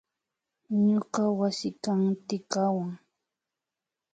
Ñuka 0.85 1.21
wasikan 1.39 1.99
tikawan 2.27 2.91